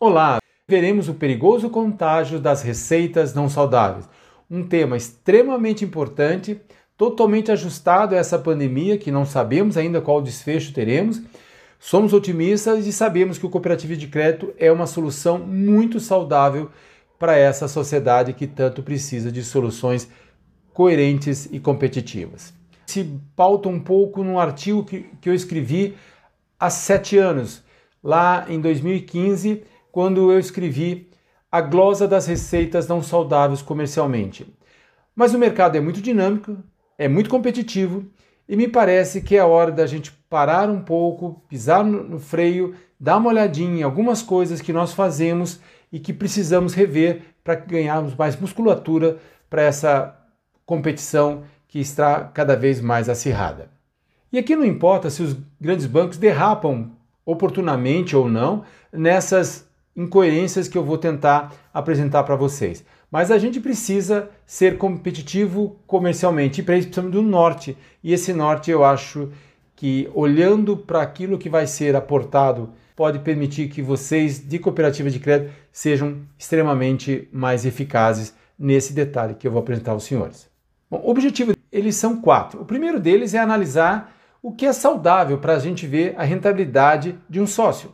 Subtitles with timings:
[0.00, 4.08] Olá, veremos o perigoso contágio das receitas não saudáveis,
[4.48, 6.60] um tema extremamente importante,
[6.96, 11.20] totalmente ajustado a essa pandemia que não sabemos ainda qual desfecho teremos.
[11.80, 16.70] Somos otimistas e sabemos que o cooperativo de crédito é uma solução muito saudável
[17.18, 20.08] para essa sociedade que tanto precisa de soluções
[20.72, 22.54] coerentes e competitivas.
[22.86, 23.02] Se
[23.34, 25.96] pauta um pouco num artigo que, que eu escrevi
[26.56, 27.64] há sete anos,
[28.00, 31.08] lá em 2015 quando eu escrevi
[31.50, 34.46] a glosa das receitas não saudáveis comercialmente.
[35.14, 36.56] Mas o mercado é muito dinâmico,
[36.96, 38.04] é muito competitivo
[38.48, 43.16] e me parece que é hora da gente parar um pouco, pisar no freio, dar
[43.16, 45.60] uma olhadinha em algumas coisas que nós fazemos
[45.92, 49.18] e que precisamos rever para ganharmos mais musculatura
[49.48, 50.14] para essa
[50.64, 53.70] competição que está cada vez mais acirrada.
[54.32, 56.90] E aqui não importa se os grandes bancos derrapam
[57.24, 59.67] oportunamente ou não nessas
[59.98, 62.84] incoerências que eu vou tentar apresentar para vocês.
[63.10, 67.76] Mas a gente precisa ser competitivo comercialmente e para isso precisamos do norte.
[68.02, 69.30] E esse norte eu acho
[69.74, 75.18] que olhando para aquilo que vai ser aportado pode permitir que vocês de cooperativa de
[75.18, 80.48] crédito sejam extremamente mais eficazes nesse detalhe que eu vou apresentar aos senhores.
[80.90, 82.60] Bom, o objetivo eles são quatro.
[82.60, 87.18] O primeiro deles é analisar o que é saudável para a gente ver a rentabilidade
[87.28, 87.92] de um sócio.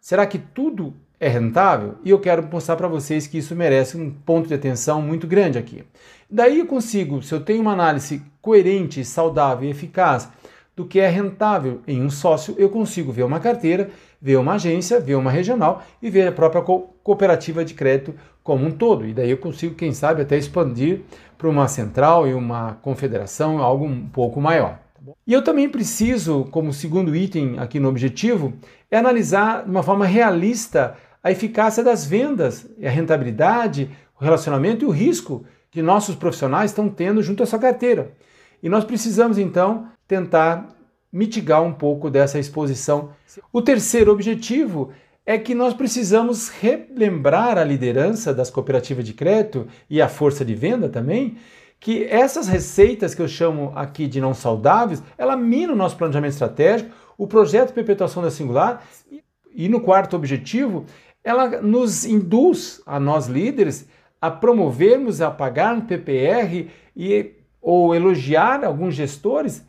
[0.00, 4.10] Será que tudo é rentável e eu quero mostrar para vocês que isso merece um
[4.10, 5.84] ponto de atenção muito grande aqui.
[6.30, 10.28] Daí eu consigo, se eu tenho uma análise coerente, saudável e eficaz
[10.74, 13.88] do que é rentável em um sócio, eu consigo ver uma carteira,
[14.20, 18.66] ver uma agência, ver uma regional e ver a própria co cooperativa de crédito como
[18.66, 19.06] um todo.
[19.06, 21.02] E daí eu consigo, quem sabe, até expandir
[21.38, 24.80] para uma central e uma confederação, algo um pouco maior.
[25.26, 28.52] E eu também preciso, como segundo item aqui no objetivo,
[28.90, 30.96] é analisar de uma forma realista
[31.26, 36.88] a eficácia das vendas, a rentabilidade, o relacionamento e o risco que nossos profissionais estão
[36.88, 38.12] tendo junto à sua carteira.
[38.62, 40.68] E nós precisamos então tentar
[41.12, 43.10] mitigar um pouco dessa exposição.
[43.52, 44.92] O terceiro objetivo
[45.26, 50.54] é que nós precisamos relembrar a liderança das cooperativas de crédito e a força de
[50.54, 51.38] venda também,
[51.80, 56.34] que essas receitas que eu chamo aqui de não saudáveis, ela mina o nosso planejamento
[56.34, 58.80] estratégico, o projeto de perpetuação da singular
[59.56, 60.84] e no quarto objetivo,
[61.26, 63.88] ela nos induz, a nós líderes,
[64.22, 69.66] a promovermos, a pagar no PPR e, ou elogiar alguns gestores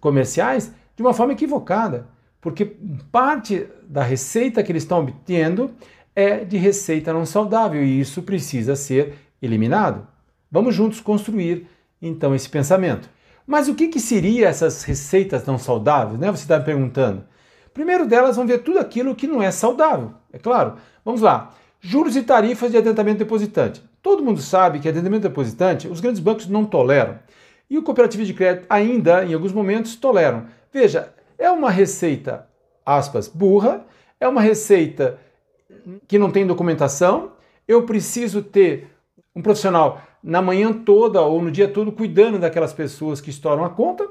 [0.00, 2.08] comerciais de uma forma equivocada,
[2.40, 2.76] porque
[3.12, 5.70] parte da receita que eles estão obtendo
[6.12, 10.08] é de receita não saudável e isso precisa ser eliminado.
[10.50, 11.68] Vamos juntos construir
[12.02, 13.08] então esse pensamento.
[13.46, 16.18] Mas o que, que seria essas receitas não saudáveis?
[16.18, 16.28] Né?
[16.32, 17.24] Você está me perguntando.
[17.72, 20.74] Primeiro delas, vão ver tudo aquilo que não é saudável, é claro.
[21.04, 21.54] Vamos lá.
[21.80, 23.82] Juros e tarifas de adiantamento depositante.
[24.02, 27.18] Todo mundo sabe que adiantamento depositante os grandes bancos não toleram.
[27.68, 30.46] E o cooperativo de crédito ainda, em alguns momentos, toleram.
[30.72, 32.46] Veja, é uma receita,
[32.84, 33.86] aspas, burra,
[34.18, 35.18] é uma receita
[36.06, 37.32] que não tem documentação.
[37.66, 38.88] Eu preciso ter
[39.34, 43.70] um profissional na manhã toda ou no dia todo cuidando daquelas pessoas que estouram a
[43.70, 44.06] conta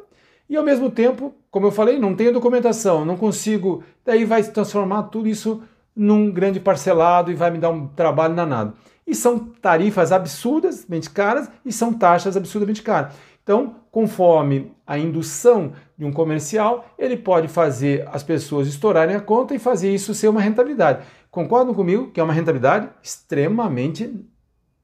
[0.50, 4.52] e ao mesmo tempo, como eu falei, não tenho documentação, não consigo, daí vai se
[4.52, 5.62] transformar tudo isso
[5.96, 8.74] num grande parcelado e vai me dar um trabalho danado.
[9.06, 13.14] E são tarifas absurdamente caras e são taxas absurdamente caras.
[13.44, 19.54] Então, conforme a indução de um comercial, ele pode fazer as pessoas estourarem a conta
[19.54, 21.06] e fazer isso ser uma rentabilidade.
[21.32, 24.14] Concordam comigo que é uma rentabilidade extremamente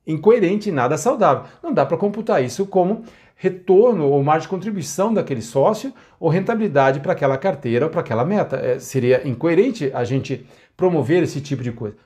[0.05, 1.45] incoerente e nada saudável.
[1.63, 3.03] Não dá para computar isso como
[3.35, 8.23] retorno ou margem de contribuição daquele sócio ou rentabilidade para aquela carteira ou para aquela
[8.23, 8.55] meta.
[8.57, 10.45] É, seria incoerente a gente
[10.77, 11.97] promover esse tipo de coisa.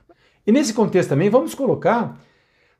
[0.46, 2.18] E nesse contexto também vamos colocar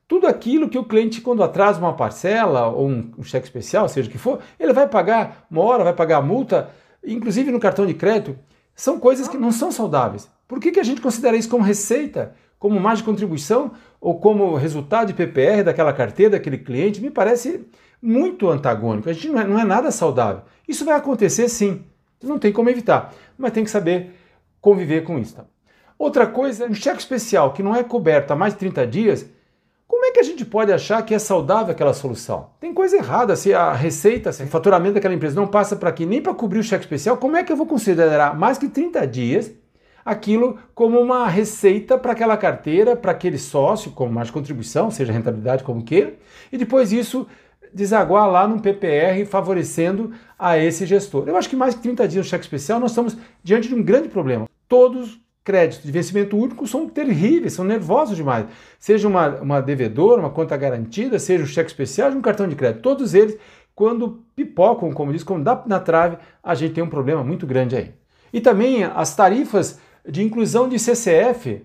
[0.07, 4.09] tudo aquilo que o cliente, quando atrasa uma parcela ou um, um cheque especial, seja
[4.09, 6.69] o que for, ele vai pagar uma hora, vai pagar a multa,
[7.01, 8.37] inclusive no cartão de crédito,
[8.75, 10.29] são coisas que não são saudáveis.
[10.49, 15.07] Por que, que a gente considera isso como receita, como de contribuição ou como resultado
[15.07, 17.01] de PPR daquela carteira, daquele cliente?
[17.01, 17.65] Me parece
[17.99, 19.09] muito antagônico.
[19.09, 20.43] A gente não é, não é nada saudável.
[20.67, 21.83] Isso vai acontecer sim,
[22.21, 24.11] não tem como evitar, mas tem que saber
[24.61, 25.37] conviver com isso.
[25.37, 25.45] Tá?
[25.97, 29.27] Outra coisa, um cheque especial que não é coberto há mais de 30 dias,
[29.87, 32.51] como é que a gente pode achar que é saudável aquela solução?
[32.59, 33.35] Tem coisa errada.
[33.35, 36.59] Se a receita, se o faturamento daquela empresa não passa para aqui nem para cobrir
[36.59, 39.51] o cheque especial, como é que eu vou considerar mais que 30 dias
[40.03, 45.63] aquilo como uma receita para aquela carteira, para aquele sócio, como mais contribuição, seja rentabilidade
[45.63, 46.13] como queira,
[46.51, 47.27] e depois isso
[47.73, 51.27] desaguar lá num PPR favorecendo a esse gestor.
[51.27, 53.81] Eu acho que mais que 30 dias no cheque especial nós estamos diante de um
[53.81, 54.47] grande problema.
[54.67, 58.45] Todos créditos de vencimento único são terríveis, são nervosos demais.
[58.77, 62.81] Seja uma, uma devedora, uma conta garantida, seja um cheque especial, um cartão de crédito,
[62.81, 63.37] todos eles,
[63.73, 67.75] quando pipocam, como diz, quando dá na trave, a gente tem um problema muito grande
[67.75, 67.91] aí.
[68.33, 71.63] E também as tarifas de inclusão de CCF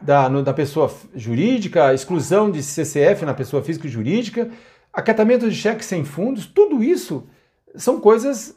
[0.00, 4.50] da, no, da pessoa jurídica, exclusão de CCF na pessoa física e jurídica,
[4.92, 7.26] acatamento de cheques sem fundos, tudo isso
[7.74, 8.54] são coisas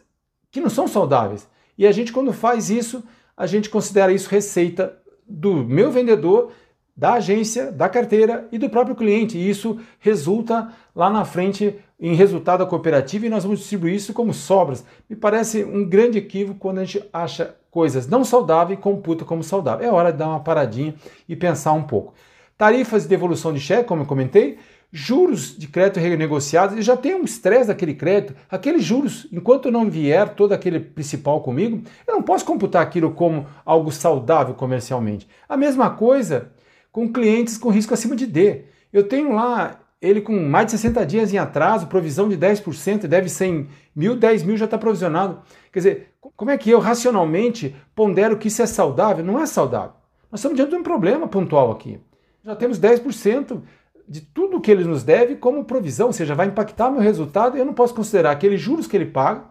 [0.51, 1.47] que não são saudáveis.
[1.77, 3.03] E a gente, quando faz isso,
[3.35, 4.97] a gente considera isso receita
[5.27, 6.51] do meu vendedor,
[6.97, 9.37] da agência, da carteira e do próprio cliente.
[9.37, 14.13] E isso resulta lá na frente em resultado da cooperativa e nós vamos distribuir isso
[14.13, 14.83] como sobras.
[15.07, 19.43] Me parece um grande equívoco quando a gente acha coisas não saudáveis e computa como
[19.43, 19.87] saudável.
[19.87, 20.95] É hora de dar uma paradinha
[21.29, 22.15] e pensar um pouco.
[22.57, 24.57] Tarifas de devolução de cheque, como eu comentei,
[24.91, 29.87] juros de crédito renegociados, e já tem um estresse daquele crédito, aqueles juros, enquanto não
[29.87, 35.27] vier todo aquele principal comigo, eu não posso computar aquilo como algo saudável comercialmente.
[35.47, 36.51] A mesma coisa
[36.97, 38.63] com clientes com risco acima de D.
[38.91, 43.29] Eu tenho lá ele com mais de 60 dias em atraso, provisão de 10%, deve
[43.29, 45.39] 100 mil, 10 mil já está provisionado.
[45.71, 49.23] Quer dizer, como é que eu racionalmente pondero que isso é saudável?
[49.23, 49.91] Não é saudável.
[50.31, 51.99] Nós estamos diante de um problema pontual aqui.
[52.43, 53.61] Já temos 10%
[54.09, 57.59] de tudo que ele nos deve como provisão, ou seja, vai impactar meu resultado e
[57.59, 59.43] eu não posso considerar aqueles juros que ele paga,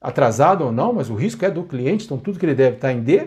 [0.00, 2.92] atrasado ou não, mas o risco é do cliente, então tudo que ele deve está
[2.92, 3.26] em D,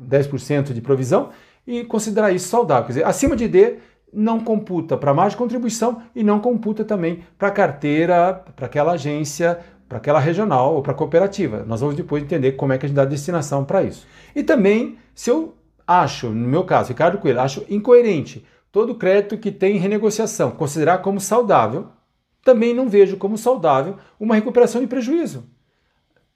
[0.00, 1.30] 10% de provisão,
[1.66, 2.84] e considerar isso saudável.
[2.84, 3.78] Quer dizer, acima de D,
[4.12, 9.60] não computa para mais contribuição e não computa também para a carteira, para aquela agência,
[9.88, 11.64] para aquela regional ou para a cooperativa.
[11.66, 14.06] Nós vamos depois entender como é que a gente dá destinação para isso.
[14.34, 15.54] E também, se eu
[15.86, 21.20] acho, no meu caso, Ricardo Coelho, acho incoerente todo crédito que tem renegociação, considerar como
[21.20, 21.88] saudável,
[22.44, 25.44] também não vejo como saudável uma recuperação de prejuízo.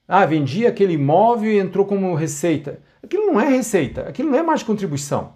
[0.06, 2.80] Ah, vendi aquele imóvel e entrou como receita.
[3.02, 5.34] Aquilo não é receita, aquilo não é mais contribuição.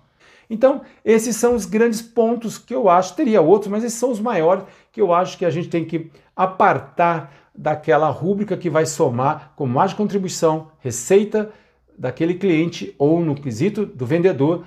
[0.51, 4.21] Então, esses são os grandes pontos que eu acho, teria outros, mas esses são os
[4.21, 9.53] maiores que eu acho que a gente tem que apartar daquela rúbrica que vai somar
[9.57, 11.51] com mais contribuição, receita
[11.99, 14.65] daquele cliente ou no quesito do vendedor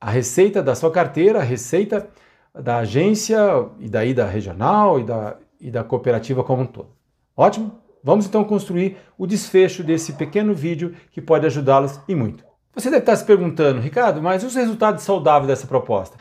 [0.00, 2.08] a receita da sua carteira, a receita
[2.54, 3.38] da agência
[3.78, 6.88] e daí da regional e da, e da cooperativa como um todo.
[7.36, 7.85] Ótimo?
[8.02, 12.44] Vamos então construir o desfecho desse pequeno vídeo que pode ajudá-los e muito.
[12.74, 16.16] Você deve estar se perguntando, Ricardo, mas os resultados saudáveis dessa proposta?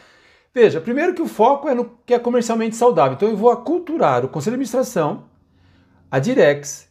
[0.53, 3.15] Veja, primeiro que o foco é no que é comercialmente saudável.
[3.15, 5.25] Então eu vou aculturar o Conselho de Administração,
[6.09, 6.87] a Direx,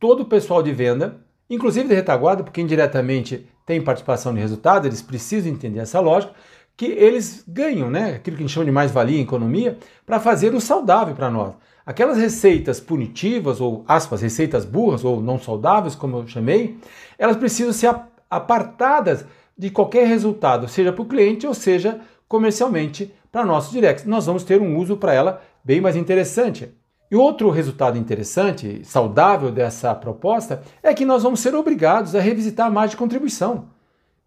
[0.00, 5.02] todo o pessoal de venda, inclusive de retaguarda, porque indiretamente têm participação de resultado, eles
[5.02, 6.34] precisam entender essa lógica,
[6.76, 8.16] que eles ganham, né?
[8.16, 11.54] Aquilo que a gente chama de mais-valia em economia, para fazer o saudável para nós.
[11.84, 16.76] Aquelas receitas punitivas, ou aspas, receitas burras, ou não saudáveis, como eu chamei,
[17.18, 17.94] elas precisam ser
[18.28, 19.24] apartadas
[19.56, 24.06] de qualquer resultado, seja para o cliente ou seja comercialmente para nosso direct.
[24.06, 26.68] Nós vamos ter um uso para ela bem mais interessante.
[27.10, 32.66] E outro resultado interessante, saudável dessa proposta, é que nós vamos ser obrigados a revisitar
[32.66, 33.68] a margem de contribuição,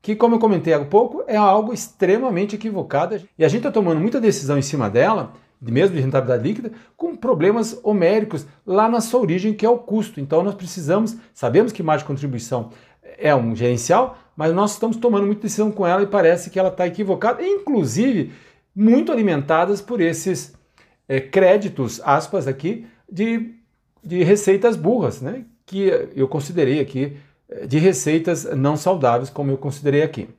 [0.01, 3.99] que, como eu comentei há pouco, é algo extremamente equivocado e a gente está tomando
[3.99, 9.19] muita decisão em cima dela, mesmo de rentabilidade líquida, com problemas homéricos lá na sua
[9.19, 10.21] origem, que é o custo.
[10.21, 12.71] Então nós precisamos, sabemos que margem de contribuição
[13.17, 16.69] é um gerencial, mas nós estamos tomando muita decisão com ela e parece que ela
[16.69, 18.31] está equivocada, inclusive
[18.73, 20.53] muito alimentadas por esses
[21.07, 23.55] é, créditos, aspas aqui, de,
[24.03, 25.43] de receitas burras, né?
[25.65, 27.17] que eu considerei aqui
[27.67, 30.29] de receitas não saudáveis, como eu considerei aqui.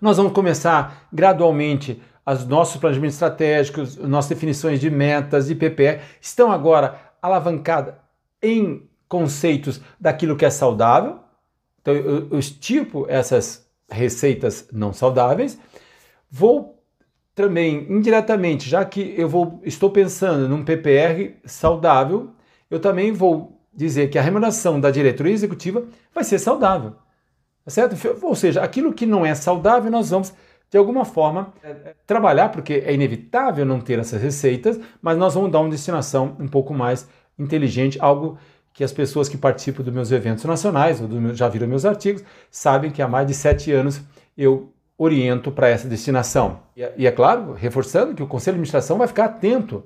[0.00, 6.50] Nós vamos começar gradualmente os nossos planejamentos estratégicos, nossas definições de metas, de PPE, estão
[6.50, 7.94] agora alavancadas
[8.42, 11.20] em conceitos daquilo que é saudável.
[11.80, 15.58] Então, eu, eu estipo essas receitas não saudáveis,
[16.30, 16.82] vou
[17.34, 22.30] também indiretamente, já que eu vou, estou pensando num PPR saudável,
[22.70, 26.92] eu também vou dizer que a remuneração da diretoria executiva vai ser saudável.
[27.64, 27.96] Tá certo?
[28.22, 30.34] Ou seja, aquilo que não é saudável, nós vamos,
[30.70, 31.52] de alguma forma,
[32.06, 36.46] trabalhar, porque é inevitável não ter essas receitas, mas nós vamos dar uma destinação um
[36.46, 38.38] pouco mais inteligente, algo
[38.72, 42.22] que as pessoas que participam dos meus eventos nacionais, ou do, já viram meus artigos,
[42.50, 44.00] sabem que há mais de sete anos
[44.36, 46.60] eu oriento para essa destinação.
[46.76, 49.84] E, e, é claro, reforçando que o Conselho de Administração vai ficar atento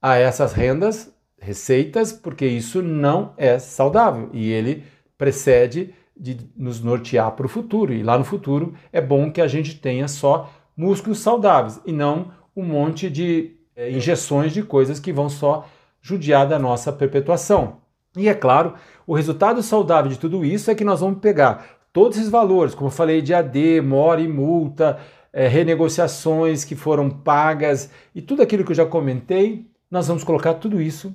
[0.00, 1.12] a essas rendas,
[1.42, 4.84] receitas, porque isso não é saudável e ele
[5.18, 7.92] precede de nos nortear para o futuro.
[7.92, 12.30] E lá no futuro é bom que a gente tenha só músculos saudáveis e não
[12.56, 15.66] um monte de é, injeções de coisas que vão só
[16.00, 17.78] judiar da nossa perpetuação.
[18.16, 18.74] E é claro,
[19.06, 22.86] o resultado saudável de tudo isso é que nós vamos pegar todos esses valores, como
[22.86, 24.98] eu falei, de AD, mora e multa,
[25.32, 30.54] é, renegociações que foram pagas e tudo aquilo que eu já comentei, nós vamos colocar
[30.54, 31.14] tudo isso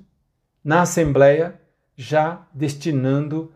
[0.67, 1.55] na Assembleia,
[1.95, 3.53] já destinando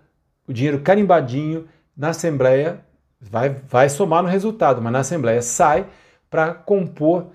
[0.48, 2.86] o dinheiro carimbadinho na Assembleia,
[3.20, 5.88] vai, vai somar no resultado, mas na Assembleia sai
[6.30, 7.28] para compor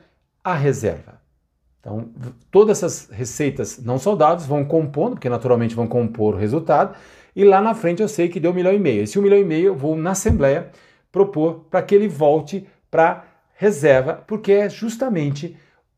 [0.43, 1.21] a reserva.
[1.79, 2.09] Então,
[2.51, 6.97] todas essas receitas não saudáveis vão compondo, porque naturalmente vão compor o resultado,
[7.35, 9.03] e lá na frente eu sei que deu um milhão e meio.
[9.03, 10.71] Esse um milhão e meio eu vou na Assembleia
[11.13, 15.55] propor para que ele volte para reserva, porque é justamente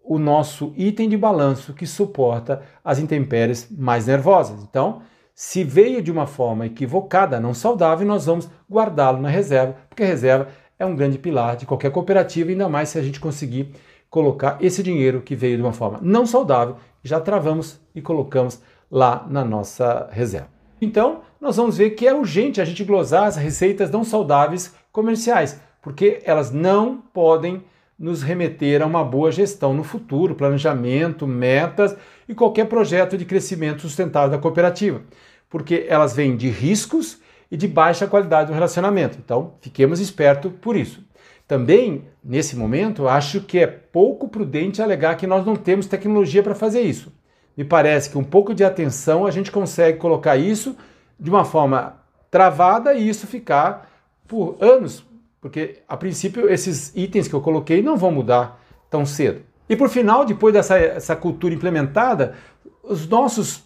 [0.08, 4.62] o nosso item de balanço que suporta as intempéries mais nervosas.
[4.62, 5.02] Então,
[5.34, 10.06] se veio de uma forma equivocada, não saudável, nós vamos guardá-lo na reserva, porque a
[10.06, 10.48] reserva
[10.78, 13.74] é um grande pilar de qualquer cooperativa, ainda mais se a gente conseguir
[14.08, 19.26] colocar esse dinheiro que veio de uma forma não saudável, já travamos e colocamos lá
[19.28, 20.48] na nossa reserva.
[20.80, 25.60] Então, nós vamos ver que é urgente a gente glosar as receitas não saudáveis comerciais,
[25.82, 27.62] porque elas não podem
[27.98, 31.96] nos remeter a uma boa gestão no futuro, planejamento, metas
[32.28, 35.02] e qualquer projeto de crescimento sustentável da cooperativa,
[35.50, 39.18] porque elas vêm de riscos e de baixa qualidade do relacionamento.
[39.18, 41.02] Então, fiquemos espertos por isso.
[41.46, 46.54] Também, nesse momento, acho que é pouco prudente alegar que nós não temos tecnologia para
[46.54, 47.10] fazer isso.
[47.56, 50.76] Me parece que um pouco de atenção a gente consegue colocar isso
[51.18, 51.96] de uma forma
[52.30, 53.90] travada e isso ficar
[54.28, 55.04] por anos
[55.40, 59.42] porque a princípio esses itens que eu coloquei não vão mudar tão cedo.
[59.68, 62.34] E por final, depois dessa essa cultura implementada,
[62.82, 63.64] os nossos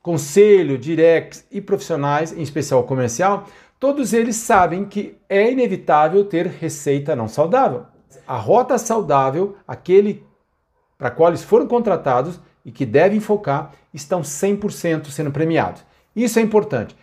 [0.00, 3.46] conselhos, directs e profissionais, em especial comercial,
[3.78, 7.86] todos eles sabem que é inevitável ter receita não saudável.
[8.26, 10.24] A rota saudável, aquele
[10.98, 15.84] para qual eles foram contratados e que devem focar, estão 100% sendo premiados.
[16.14, 16.96] Isso é importante.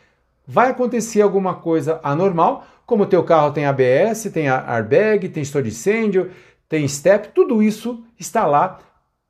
[0.48, 5.68] Vai acontecer alguma coisa anormal, como o teu carro tem ABS, tem airbag, tem estouro
[5.68, 6.32] de incêndio,
[6.68, 8.80] tem step, tudo isso está lá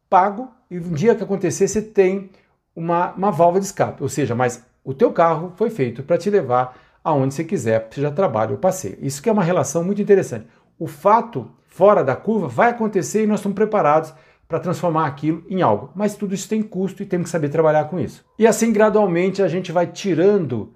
[0.10, 2.30] pago e um dia que acontecer você tem
[2.74, 6.30] uma, uma válvula de escape, ou seja, mas o teu carro foi feito para te
[6.30, 8.98] levar aonde você quiser, seja trabalho ou passeio.
[9.02, 10.48] Isso que é uma relação muito interessante.
[10.80, 14.14] O fato fora da curva vai acontecer e nós estamos preparados
[14.48, 15.92] para transformar aquilo em algo.
[15.94, 18.24] Mas tudo isso tem custo e temos que saber trabalhar com isso.
[18.38, 20.74] E assim, gradualmente, a gente vai tirando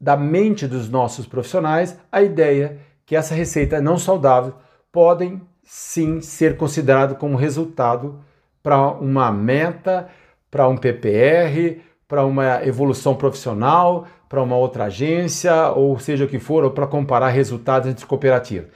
[0.00, 4.54] da mente dos nossos profissionais a ideia que essa receita não saudável
[4.92, 8.20] podem sim ser considerado como resultado
[8.62, 10.08] para uma meta,
[10.50, 16.38] para um PPR, para uma evolução profissional, para uma outra agência, ou seja o que
[16.38, 18.68] for, ou para comparar resultados entre cooperativas.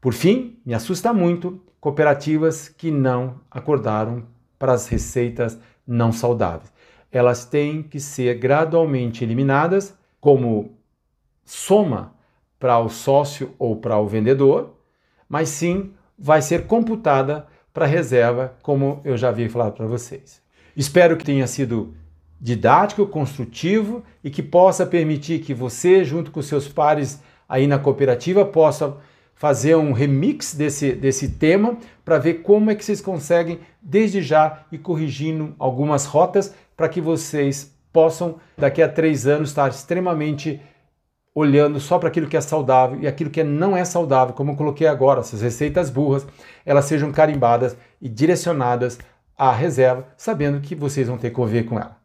[0.00, 4.24] Por fim, me assusta muito cooperativas que não acordaram
[4.58, 6.72] para as receitas não saudáveis.
[7.10, 10.78] Elas têm que ser gradualmente eliminadas como
[11.44, 12.14] soma
[12.56, 14.76] para o sócio ou para o vendedor,
[15.28, 20.40] mas sim vai ser computada para reserva, como eu já vi falar para vocês.
[20.76, 21.96] Espero que tenha sido
[22.40, 28.44] didático, construtivo e que possa permitir que você, junto com seus pares aí na cooperativa,
[28.44, 28.96] possa
[29.34, 34.66] fazer um remix desse, desse tema para ver como é que vocês conseguem, desde já,
[34.70, 40.60] ir corrigindo algumas rotas para que vocês possam, daqui a três anos, estar extremamente
[41.34, 44.56] olhando só para aquilo que é saudável e aquilo que não é saudável, como eu
[44.56, 46.26] coloquei agora, essas receitas burras,
[46.64, 48.98] elas sejam carimbadas e direcionadas
[49.36, 51.96] à reserva, sabendo que vocês vão ter que conviver com ela.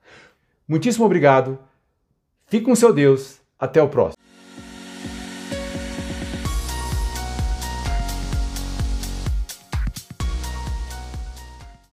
[0.68, 1.60] Muitíssimo obrigado,
[2.48, 4.17] fique com seu Deus, até o próximo.